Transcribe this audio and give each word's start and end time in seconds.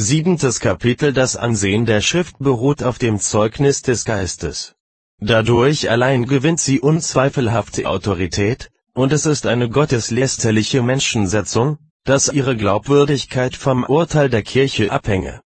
Siebentes 0.00 0.60
Kapitel 0.60 1.12
Das 1.12 1.34
Ansehen 1.34 1.84
der 1.84 2.00
Schrift 2.02 2.38
beruht 2.38 2.84
auf 2.84 2.98
dem 2.98 3.18
Zeugnis 3.18 3.82
des 3.82 4.04
Geistes. 4.04 4.76
Dadurch 5.18 5.90
allein 5.90 6.26
gewinnt 6.26 6.60
sie 6.60 6.78
unzweifelhafte 6.78 7.88
Autorität, 7.88 8.70
und 8.94 9.12
es 9.12 9.26
ist 9.26 9.44
eine 9.44 9.68
gotteslästerliche 9.68 10.82
Menschensetzung, 10.82 11.78
dass 12.04 12.28
ihre 12.28 12.56
Glaubwürdigkeit 12.56 13.56
vom 13.56 13.82
Urteil 13.82 14.30
der 14.30 14.42
Kirche 14.44 14.92
abhänge. 14.92 15.40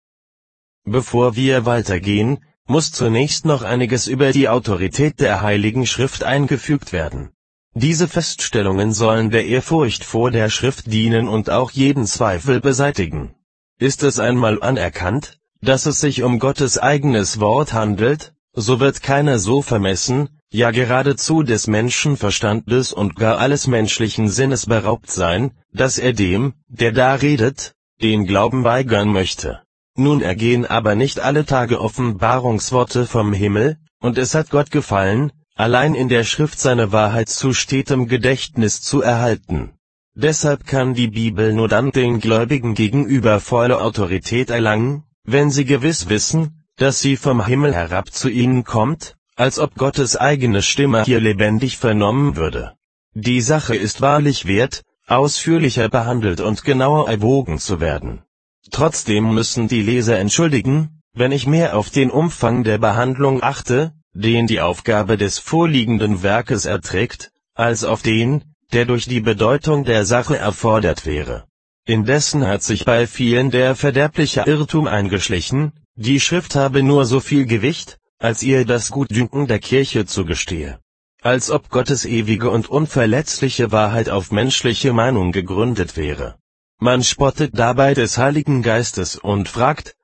Bevor 0.83 1.37
wir 1.37 1.65
weitergehen, 1.65 2.43
muss 2.67 2.91
zunächst 2.91 3.45
noch 3.45 3.61
einiges 3.61 4.07
über 4.07 4.33
die 4.33 4.49
Autorität 4.49 5.21
der 5.21 5.41
Heiligen 5.41 5.85
Schrift 5.85 6.25
eingefügt 6.25 6.91
werden. 6.91 7.29
Diese 7.73 8.09
Feststellungen 8.09 8.91
sollen 8.91 9.29
der 9.29 9.45
Ehrfurcht 9.45 10.03
vor 10.03 10.29
der 10.29 10.49
Schrift 10.49 10.91
dienen 10.91 11.29
und 11.29 11.49
auch 11.49 11.71
jeden 11.71 12.05
Zweifel 12.05 12.59
beseitigen. 12.59 13.33
Ist 13.81 14.03
es 14.03 14.19
einmal 14.19 14.61
anerkannt, 14.61 15.39
dass 15.59 15.87
es 15.87 15.99
sich 15.99 16.21
um 16.21 16.37
Gottes 16.37 16.77
eigenes 16.77 17.39
Wort 17.39 17.73
handelt, 17.73 18.31
so 18.53 18.79
wird 18.79 19.01
keiner 19.01 19.39
so 19.39 19.63
vermessen, 19.63 20.29
ja 20.51 20.69
geradezu 20.69 21.41
des 21.41 21.65
Menschenverstandes 21.65 22.93
und 22.93 23.15
gar 23.15 23.39
alles 23.39 23.65
menschlichen 23.65 24.29
Sinnes 24.29 24.67
beraubt 24.67 25.09
sein, 25.09 25.53
dass 25.73 25.97
er 25.97 26.13
dem, 26.13 26.53
der 26.67 26.91
da 26.91 27.15
redet, 27.15 27.73
den 28.03 28.27
Glauben 28.27 28.63
weigern 28.63 29.11
möchte. 29.11 29.63
Nun 29.95 30.21
ergehen 30.21 30.67
aber 30.67 30.93
nicht 30.93 31.19
alle 31.19 31.43
Tage 31.43 31.81
Offenbarungsworte 31.81 33.07
vom 33.07 33.33
Himmel, 33.33 33.79
und 33.99 34.19
es 34.19 34.35
hat 34.35 34.51
Gott 34.51 34.69
gefallen, 34.69 35.31
allein 35.55 35.95
in 35.95 36.07
der 36.07 36.23
Schrift 36.23 36.59
seine 36.59 36.91
Wahrheit 36.91 37.29
zu 37.29 37.51
stetem 37.51 38.07
Gedächtnis 38.07 38.83
zu 38.83 39.01
erhalten. 39.01 39.71
Deshalb 40.15 40.65
kann 40.65 40.93
die 40.93 41.07
Bibel 41.07 41.53
nur 41.53 41.69
dann 41.69 41.91
den 41.91 42.19
Gläubigen 42.19 42.73
gegenüber 42.73 43.39
volle 43.39 43.79
Autorität 43.79 44.49
erlangen, 44.49 45.03
wenn 45.23 45.49
sie 45.51 45.65
gewiss 45.65 46.09
wissen, 46.09 46.63
dass 46.75 46.99
sie 46.99 47.15
vom 47.15 47.45
Himmel 47.45 47.73
herab 47.73 48.11
zu 48.11 48.27
ihnen 48.27 48.63
kommt, 48.63 49.15
als 49.35 49.57
ob 49.57 49.75
Gottes 49.75 50.17
eigene 50.17 50.61
Stimme 50.61 51.03
hier 51.03 51.21
lebendig 51.21 51.77
vernommen 51.77 52.35
würde. 52.35 52.73
Die 53.13 53.41
Sache 53.41 53.75
ist 53.75 54.01
wahrlich 54.01 54.45
wert, 54.47 54.83
ausführlicher 55.07 55.89
behandelt 55.89 56.41
und 56.41 56.63
genauer 56.63 57.09
erwogen 57.09 57.59
zu 57.59 57.79
werden. 57.79 58.23
Trotzdem 58.69 59.33
müssen 59.33 59.67
die 59.67 59.81
Leser 59.81 60.19
entschuldigen, 60.19 61.01
wenn 61.13 61.31
ich 61.31 61.47
mehr 61.47 61.77
auf 61.77 61.89
den 61.89 62.09
Umfang 62.11 62.63
der 62.63 62.77
Behandlung 62.77 63.41
achte, 63.41 63.93
den 64.13 64.47
die 64.47 64.61
Aufgabe 64.61 65.17
des 65.17 65.39
vorliegenden 65.39 66.21
Werkes 66.21 66.65
erträgt, 66.65 67.31
als 67.53 67.83
auf 67.83 68.01
den, 68.01 68.50
der 68.73 68.85
durch 68.85 69.05
die 69.05 69.21
Bedeutung 69.21 69.83
der 69.83 70.05
Sache 70.05 70.37
erfordert 70.37 71.05
wäre. 71.05 71.45
Indessen 71.85 72.47
hat 72.47 72.63
sich 72.63 72.85
bei 72.85 73.07
vielen 73.07 73.51
der 73.51 73.75
verderbliche 73.75 74.43
Irrtum 74.45 74.87
eingeschlichen, 74.87 75.73
die 75.95 76.19
Schrift 76.19 76.55
habe 76.55 76.83
nur 76.83 77.05
so 77.05 77.19
viel 77.19 77.45
Gewicht, 77.45 77.97
als 78.19 78.43
ihr 78.43 78.65
das 78.65 78.91
Gutdünken 78.91 79.47
der 79.47 79.59
Kirche 79.59 80.05
zugestehe. 80.05 80.79
Als 81.21 81.51
ob 81.51 81.69
Gottes 81.69 82.05
ewige 82.05 82.49
und 82.49 82.69
unverletzliche 82.69 83.71
Wahrheit 83.71 84.09
auf 84.09 84.31
menschliche 84.31 84.93
Meinung 84.93 85.31
gegründet 85.31 85.97
wäre. 85.97 86.35
Man 86.79 87.03
spottet 87.03 87.51
dabei 87.53 87.93
des 87.93 88.17
Heiligen 88.17 88.63
Geistes 88.63 89.15
und 89.15 89.49
fragt, 89.49 89.95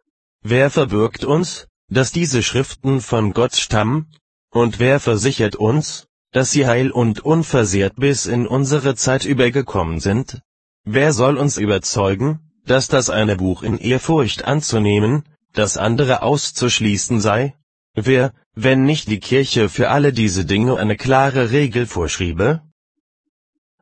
wer 0.42 0.70
verbürgt 0.70 1.24
uns, 1.24 1.68
dass 1.90 2.12
diese 2.12 2.44
Schriften 2.44 3.02
von 3.02 3.34
Gott 3.34 3.56
stammen? 3.56 4.12
Und 4.52 4.80
wer 4.80 5.00
versichert 5.00 5.56
uns, 5.56 6.07
dass 6.32 6.52
sie 6.52 6.68
heil 6.68 6.92
und 6.92 7.26
unversehrt 7.26 7.96
bis 7.96 8.26
in 8.26 8.48
unsere 8.48 8.96
Zeit 8.96 9.26
übergekommen 9.26 10.00
sind? 10.00 10.42
Wer 10.84 11.14
soll 11.14 11.38
uns 11.38 11.58
überzeugen, 11.58 12.40
dass 12.66 12.88
das 12.88 13.10
eine 13.10 13.36
Buch 13.36 13.64
in 13.64 13.78
Ehrfurcht 13.78 14.46
anzunehmen, 14.46 15.24
das 15.54 15.78
andere 15.78 16.22
auszuschließen 16.22 17.20
sei? 17.22 17.56
Wer, 17.94 18.34
wenn 18.54 18.84
nicht 18.84 19.08
die 19.08 19.20
Kirche 19.20 19.70
für 19.70 19.90
alle 19.90 20.14
diese 20.14 20.46
Dinge 20.46 20.78
eine 20.78 20.98
klare 20.98 21.52
Regel 21.52 21.88
vorschriebe? 21.88 22.62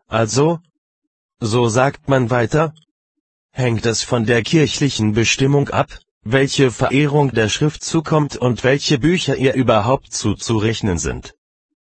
Also, 0.07 0.59
so 1.39 1.67
sagt 1.67 2.07
man 2.07 2.29
weiter, 2.29 2.73
hängt 3.51 3.85
es 3.85 4.03
von 4.03 4.25
der 4.25 4.41
kirchlichen 4.41 5.13
Bestimmung 5.13 5.69
ab, 5.69 5.99
welche 6.23 6.71
Verehrung 6.71 7.31
der 7.31 7.49
Schrift 7.49 7.83
zukommt 7.83 8.35
und 8.37 8.63
welche 8.63 8.97
Bücher 8.97 9.35
ihr 9.35 9.53
überhaupt 9.53 10.13
zuzurechnen 10.13 10.97
sind. 10.97 11.35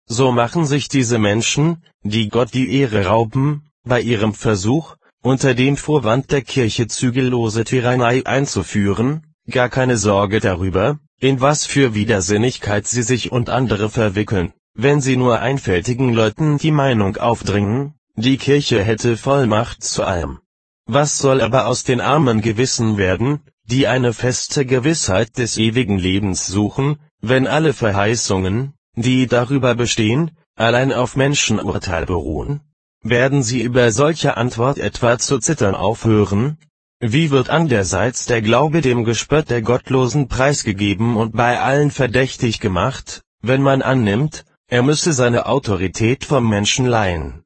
So 0.08 0.30
machen 0.30 0.66
sich 0.66 0.88
diese 0.88 1.18
Menschen, 1.18 1.82
die 2.02 2.28
Gott 2.28 2.54
die 2.54 2.72
Ehre 2.78 3.06
rauben, 3.06 3.68
bei 3.84 4.00
ihrem 4.00 4.34
Versuch, 4.34 4.96
unter 5.22 5.54
dem 5.54 5.76
Vorwand 5.76 6.30
der 6.30 6.42
Kirche 6.42 6.86
zügellose 6.86 7.64
Tyrannei 7.64 8.24
einzuführen, 8.24 9.26
gar 9.50 9.68
keine 9.68 9.96
Sorge 9.96 10.38
darüber, 10.38 11.00
in 11.18 11.40
was 11.40 11.66
für 11.66 11.94
Widersinnigkeit 11.94 12.86
sie 12.86 13.02
sich 13.02 13.32
und 13.32 13.50
andere 13.50 13.90
verwickeln, 13.90 14.52
wenn 14.74 15.00
sie 15.00 15.16
nur 15.16 15.40
einfältigen 15.40 16.12
Leuten 16.12 16.58
die 16.58 16.70
Meinung 16.70 17.16
aufdringen, 17.16 17.94
die 18.14 18.36
Kirche 18.36 18.84
hätte 18.84 19.16
Vollmacht 19.16 19.82
zu 19.82 20.04
allem. 20.04 20.38
Was 20.86 21.18
soll 21.18 21.40
aber 21.40 21.66
aus 21.66 21.82
den 21.82 22.00
armen 22.00 22.42
Gewissen 22.42 22.96
werden, 22.96 23.40
die 23.64 23.88
eine 23.88 24.12
feste 24.12 24.64
Gewissheit 24.64 25.36
des 25.38 25.58
ewigen 25.58 25.98
Lebens 25.98 26.46
suchen, 26.46 26.98
wenn 27.20 27.48
alle 27.48 27.72
Verheißungen, 27.72 28.75
die 28.96 29.26
darüber 29.26 29.74
bestehen, 29.74 30.32
allein 30.56 30.92
auf 30.92 31.16
Menschenurteil 31.16 32.06
beruhen? 32.06 32.60
Werden 33.02 33.42
sie 33.42 33.62
über 33.62 33.92
solche 33.92 34.36
Antwort 34.36 34.78
etwa 34.78 35.18
zu 35.18 35.38
zittern 35.38 35.74
aufhören? 35.74 36.58
Wie 36.98 37.30
wird 37.30 37.50
andererseits 37.50 38.24
der 38.24 38.42
Glaube 38.42 38.80
dem 38.80 39.04
Gespött 39.04 39.50
der 39.50 39.62
Gottlosen 39.62 40.28
preisgegeben 40.28 41.16
und 41.16 41.36
bei 41.36 41.60
allen 41.60 41.90
verdächtig 41.90 42.58
gemacht, 42.58 43.22
wenn 43.42 43.62
man 43.62 43.82
annimmt, 43.82 44.44
er 44.66 44.82
müsse 44.82 45.12
seine 45.12 45.46
Autorität 45.46 46.24
vom 46.24 46.48
Menschen 46.48 46.86
leihen? 46.86 47.45